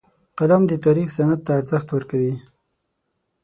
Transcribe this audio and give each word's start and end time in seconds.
قلم 0.37 0.61
د 0.67 0.73
تاریخ 0.85 1.07
سند 1.17 1.39
ته 1.45 1.51
ارزښت 1.59 1.87
ورکوي 1.91 2.35